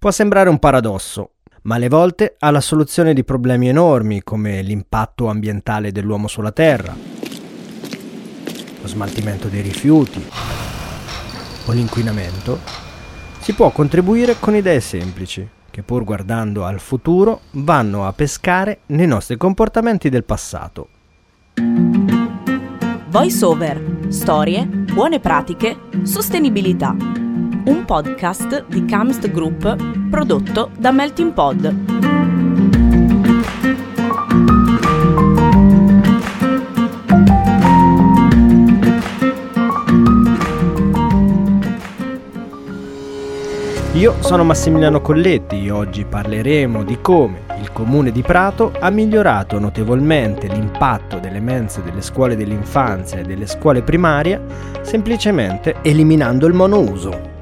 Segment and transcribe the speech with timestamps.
[0.00, 1.32] Può sembrare un paradosso,
[1.64, 6.96] ma alle volte ha la soluzione di problemi enormi come l'impatto ambientale dell'uomo sulla Terra,
[8.80, 10.26] lo smaltimento dei rifiuti
[11.66, 12.60] o l'inquinamento.
[13.40, 19.06] Si può contribuire con idee semplici che pur guardando al futuro vanno a pescare nei
[19.06, 20.88] nostri comportamenti del passato.
[23.10, 27.19] Voice over, storie, buone pratiche, sostenibilità
[27.64, 29.76] un podcast di Camst Group
[30.08, 31.74] prodotto da Melting Pod.
[43.94, 49.58] Io sono Massimiliano Colletti e oggi parleremo di come il comune di Prato ha migliorato
[49.58, 54.40] notevolmente l'impatto delle mense delle scuole dell'infanzia e delle scuole primarie
[54.80, 57.39] semplicemente eliminando il monouso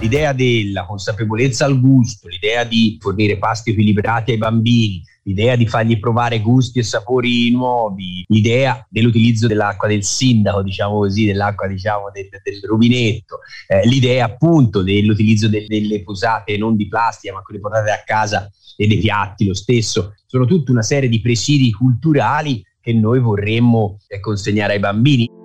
[0.00, 5.98] l'idea della consapevolezza al gusto, l'idea di fornire pasti equilibrati ai bambini, l'idea di fargli
[5.98, 12.28] provare gusti e sapori nuovi, l'idea dell'utilizzo dell'acqua del sindaco, diciamo così, dell'acqua diciamo del,
[12.42, 17.90] del rubinetto, eh, l'idea appunto dell'utilizzo del, delle posate non di plastica ma quelle portate
[17.90, 22.94] a casa e dei piatti lo stesso, sono tutta una serie di presidi culturali che
[22.94, 25.39] noi vorremmo eh, consegnare ai bambini.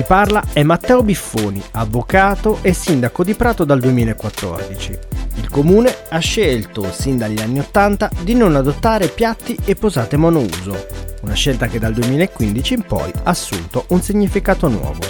[0.00, 4.98] Chi parla è Matteo Biffoni, avvocato e sindaco di Prato dal 2014.
[5.34, 10.86] Il comune ha scelto, sin dagli anni 80, di non adottare piatti e posate monouso,
[11.20, 15.00] una scelta che dal 2015 in poi ha assunto un significato nuovo.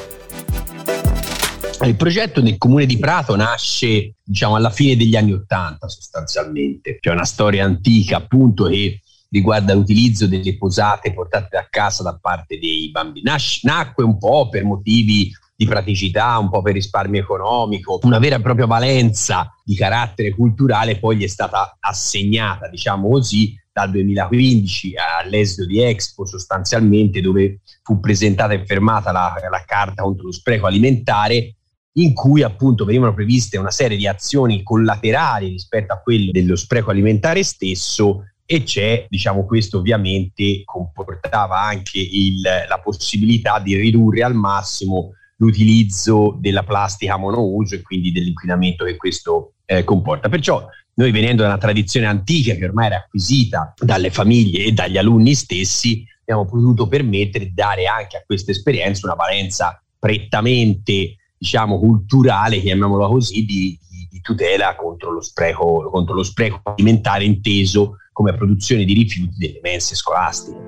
[1.85, 7.13] Il progetto nel comune di Prato nasce diciamo alla fine degli anni Ottanta sostanzialmente, c'è
[7.13, 12.91] una storia antica appunto che riguarda l'utilizzo delle posate portate a casa da parte dei
[12.91, 13.25] bambini.
[13.25, 18.37] Nas- nacque un po' per motivi di praticità, un po' per risparmio economico, una vera
[18.37, 24.94] e propria valenza di carattere culturale poi gli è stata assegnata, diciamo così, dal 2015
[25.22, 30.66] all'esito di Expo sostanzialmente dove fu presentata e fermata la, la carta contro lo spreco
[30.66, 31.56] alimentare
[31.94, 36.91] in cui appunto venivano previste una serie di azioni collaterali rispetto a quelle dello spreco
[36.91, 44.34] alimentare stesso e c'è, diciamo, questo ovviamente comportava anche il, la possibilità di ridurre al
[44.34, 50.28] massimo l'utilizzo della plastica monouso e quindi dell'inquinamento che questo eh, comporta.
[50.28, 54.99] Perciò noi venendo da una tradizione antica che ormai era acquisita dalle famiglie e dagli
[54.99, 61.78] alunni stessi, abbiamo potuto permettere di dare anche a questa esperienza una valenza prettamente, diciamo,
[61.78, 67.94] culturale, chiamiamola così, di, di, di tutela contro lo, spreco, contro lo spreco alimentare inteso
[68.20, 70.58] come produzione di rifiuti delle mense scolastiche.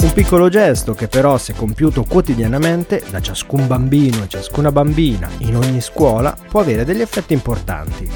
[0.00, 5.56] Un piccolo gesto che però se compiuto quotidianamente da ciascun bambino e ciascuna bambina in
[5.56, 8.08] ogni scuola può avere degli effetti importanti.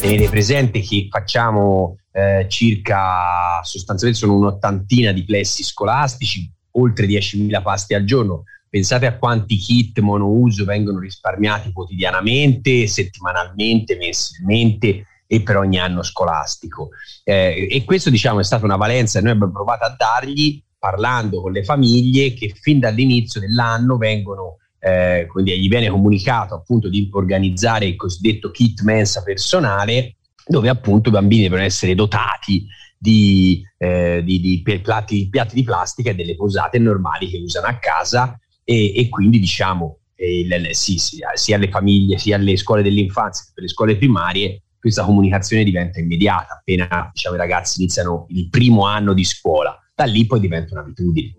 [0.00, 7.94] Tenete presente che facciamo eh, circa, sostanzialmente sono un'ottantina di plessi scolastici, oltre 10.000 pasti
[7.94, 8.42] al giorno.
[8.68, 16.88] Pensate a quanti kit monouso vengono risparmiati quotidianamente, settimanalmente, mensilmente e per ogni anno scolastico.
[17.22, 21.40] Eh, e questo diciamo è stata una valenza che noi abbiamo provato a dargli parlando
[21.40, 27.08] con le famiglie che fin dall'inizio dell'anno vengono eh, quindi gli viene comunicato appunto di
[27.12, 32.66] organizzare il cosiddetto kit mensa personale dove appunto i bambini devono essere dotati
[32.98, 37.78] di, eh, di, di piatti, piatti, di plastica e delle posate normali che usano a
[37.78, 43.44] casa e, e quindi diciamo eh, sì, sì, sia alle famiglie sia alle scuole dell'infanzia
[43.44, 48.48] che per le scuole primarie questa comunicazione diventa immediata appena diciamo, i ragazzi iniziano il
[48.48, 51.34] primo anno di scuola, da lì poi diventa un'abitudine.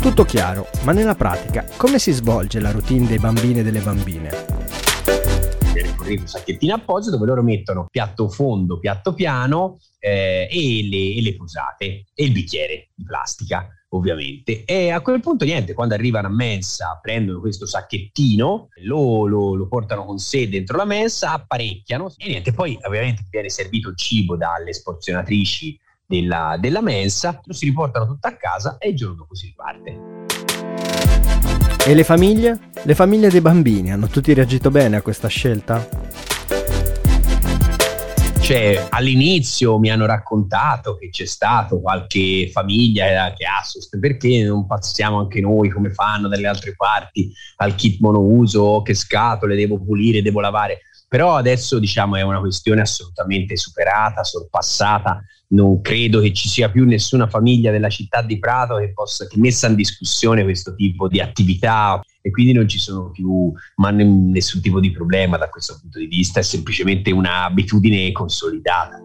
[0.00, 4.30] Tutto chiaro, ma nella pratica come si svolge la routine dei bambini e delle bambine?
[5.94, 11.22] Fornito un sacchettino appoggio dove loro mettono piatto fondo, piatto piano eh, e, le, e
[11.22, 14.64] le posate e il bicchiere di plastica ovviamente.
[14.64, 19.68] E a quel punto, niente, quando arrivano a mensa, prendono questo sacchettino, lo, lo, lo,
[19.68, 24.36] portano con sé dentro la mensa, apparecchiano e niente, poi ovviamente viene servito il cibo
[24.36, 29.34] dalle sporzionatrici della, della mensa, lo si riportano tutto a casa e il giorno dopo
[29.34, 31.09] si riparte.
[31.86, 32.58] E le famiglie?
[32.82, 35.88] Le famiglie dei bambini hanno tutti reagito bene a questa scelta?
[38.38, 44.66] Cioè, all'inizio mi hanno raccontato che c'è stato qualche famiglia che ha sostenuto perché non
[44.66, 50.20] passiamo anche noi come fanno dalle altre parti al kit monouso, che scatole devo pulire,
[50.20, 50.80] devo lavare.
[51.08, 55.24] Però adesso diciamo è una questione assolutamente superata, sorpassata.
[55.52, 59.36] Non credo che ci sia più nessuna famiglia della città di Prato che possa che
[59.36, 64.78] messa in discussione questo tipo di attività e quindi non ci sono più nessun tipo
[64.78, 69.02] di problema da questo punto di vista, è semplicemente un'abitudine consolidata.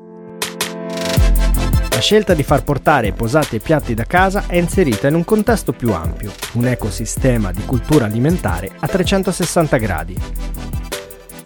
[1.90, 5.72] La scelta di far portare posate e piatti da casa è inserita in un contesto
[5.72, 10.16] più ampio, un ecosistema di cultura alimentare a 360 gradi.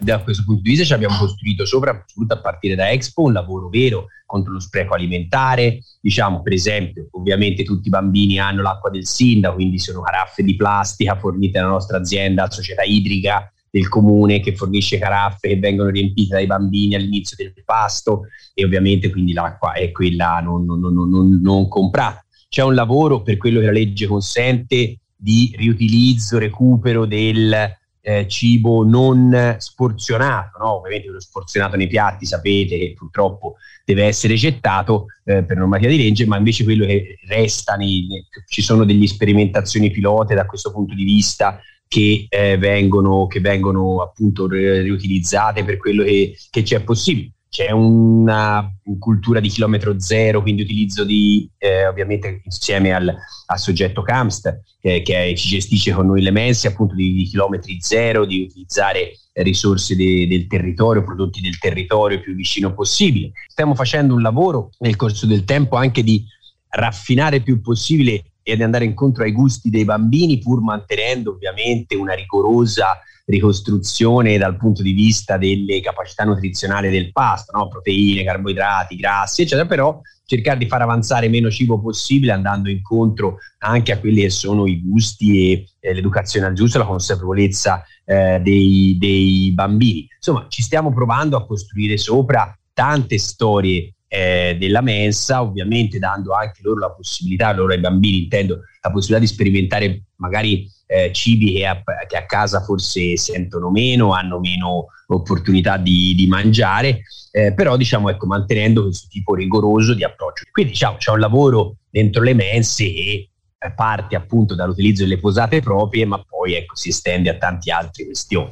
[0.01, 3.33] Da questo punto di vista ci abbiamo costruito sopra, soprattutto a partire da Expo, un
[3.33, 5.81] lavoro vero contro lo spreco alimentare.
[5.99, 10.55] Diciamo, per esempio, ovviamente tutti i bambini hanno l'acqua del sindaco, quindi sono caraffe di
[10.55, 16.35] plastica fornite dalla nostra azienda, società idrica, del comune che fornisce caraffe che vengono riempite
[16.35, 18.23] dai bambini all'inizio del pasto
[18.53, 22.23] e ovviamente quindi l'acqua è quella non, non, non, non comprata.
[22.47, 27.77] C'è un lavoro per quello che la legge consente di riutilizzo, recupero del
[28.09, 30.77] eh, cibo non sporzionato, no?
[30.79, 35.97] ovviamente lo sporzionato nei piatti sapete che purtroppo deve essere gettato eh, per normativa di
[35.97, 38.07] legge, ma invece quello che resta, nei,
[38.47, 44.01] ci sono delle sperimentazioni pilote da questo punto di vista che, eh, vengono, che vengono
[44.01, 47.33] appunto riutilizzate per quello che, che c'è possibile.
[47.49, 53.11] C'è una cultura di chilometro zero, quindi utilizzo di, eh, ovviamente insieme al,
[53.47, 57.77] al soggetto CAMST, che, che, ci gestisce con noi le mense, appunto di, di chilometri
[57.81, 63.31] zero, di utilizzare risorse de, del territorio, prodotti del territorio più vicino possibile.
[63.47, 66.23] Stiamo facendo un lavoro nel corso del tempo anche di
[66.69, 71.95] raffinare il più possibile e di andare incontro ai gusti dei bambini pur mantenendo ovviamente
[71.95, 77.67] una rigorosa ricostruzione dal punto di vista delle capacità nutrizionali del pasto, no?
[77.67, 83.91] proteine, carboidrati, grassi, eccetera, però cercare di far avanzare meno cibo possibile andando incontro anche
[83.91, 88.97] a quelli che sono i gusti e eh, l'educazione al giusto, la consapevolezza eh, dei,
[88.99, 90.07] dei bambini.
[90.15, 96.61] Insomma, ci stiamo provando a costruire sopra tante storie eh, della mensa, ovviamente dando anche
[96.63, 101.67] loro la possibilità, loro ai bambini intendo, la possibilità di sperimentare magari eh, cibi che
[101.67, 107.01] a, che a, casa forse sentono meno, hanno meno opportunità di, di mangiare,
[107.31, 110.45] eh, però diciamo ecco mantenendo questo tipo rigoroso di approccio.
[110.51, 113.29] Quindi diciamo c'è un lavoro dentro le mense che
[113.59, 118.05] eh, parte appunto dall'utilizzo delle posate proprie, ma poi ecco si estende a tante altre
[118.05, 118.49] questioni.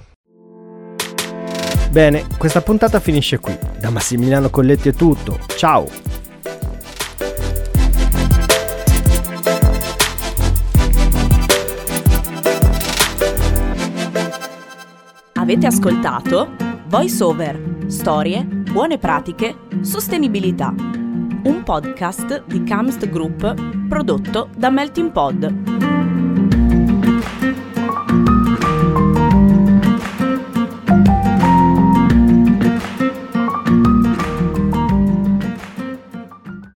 [1.90, 3.58] Bene, questa puntata finisce qui.
[3.80, 5.40] Da Massimiliano Colletti è tutto.
[5.56, 5.88] Ciao!
[15.34, 16.56] Avete ascoltato
[16.88, 20.74] Voice Over, storie, buone pratiche, sostenibilità.
[20.78, 25.77] Un podcast di Camst Group prodotto da Melting Pod.